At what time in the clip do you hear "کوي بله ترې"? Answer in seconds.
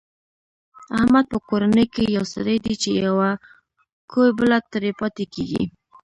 4.11-4.91